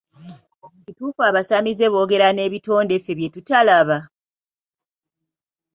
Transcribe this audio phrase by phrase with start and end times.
[0.85, 3.97] Kituufu abasamize boogera n'ebitonde ffe bye tutalaba?